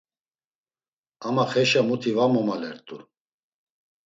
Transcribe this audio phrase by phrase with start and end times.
[1.27, 2.97] Ama xeşa muti va momalert̆u.